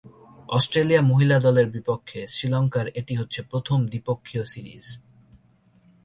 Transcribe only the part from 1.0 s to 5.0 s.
মহিলা দলের বিপক্ষে শ্রীলঙ্কার এটি হচ্ছে প্রথম দ্বিপক্ষীয় সিরিজ।